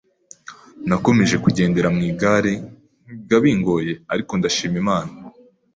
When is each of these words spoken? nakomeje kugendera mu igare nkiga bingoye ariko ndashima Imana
nakomeje 0.87 1.35
kugendera 1.43 1.87
mu 1.95 2.01
igare 2.09 2.53
nkiga 3.05 3.37
bingoye 3.43 3.91
ariko 4.13 4.31
ndashima 4.39 4.77
Imana 4.83 5.11